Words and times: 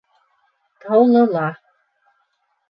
Таулыла. 0.81 1.45